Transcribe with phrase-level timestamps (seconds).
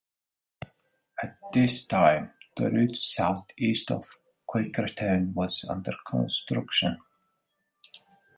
[1.21, 4.09] At this time, the route southeast of
[4.49, 6.97] Quakertown was under construction.